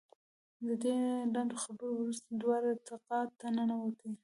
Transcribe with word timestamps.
د 0.67 0.69
دې 0.83 0.97
لنډو 1.33 1.55
خبرو 1.63 1.93
وروسته 1.97 2.29
دواړه 2.41 2.67
اتاق 2.75 3.27
ته 3.39 3.47
ننوتې. 3.55 4.09